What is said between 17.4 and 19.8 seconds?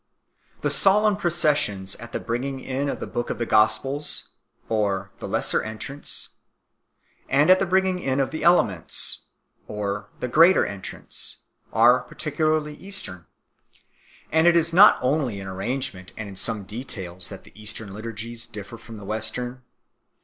the Eastern liturgies differ from the Western.